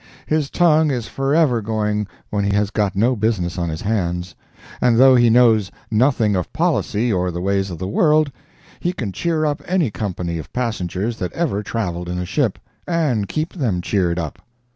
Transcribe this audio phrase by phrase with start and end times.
[0.25, 4.33] His tongue is forever going when he has got no business on his hands,
[4.81, 8.31] and though he knows nothing of policy or the ways of the world,
[8.79, 13.27] he can cheer up any company of passengers that ever travelled in a ship, and
[13.27, 14.39] keep them cheered up.